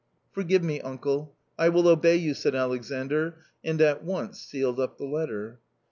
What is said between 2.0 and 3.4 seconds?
you," said Alexandr,